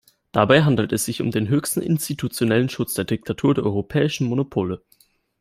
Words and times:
Dabei 0.31 0.63
handelt 0.63 0.93
es 0.93 1.05
sich 1.05 1.21
um 1.21 1.29
den 1.29 1.47
höchsten 1.47 1.79
institutionellen 1.79 2.69
Schutz 2.69 2.95
der 2.95 3.05
Diktatur 3.05 3.53
der 3.53 3.65
europäischen 3.65 4.25
Monopole. 4.25 4.83